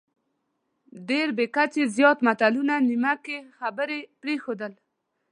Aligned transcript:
ډېر 1.09 1.27
بې 1.37 1.45
کچې 1.55 1.83
زیات 1.97 2.17
متلونه، 2.27 2.75
نیمه 2.89 3.13
کې 3.23 3.37
خبرې 3.57 3.99
پرېښودل، 4.21 4.73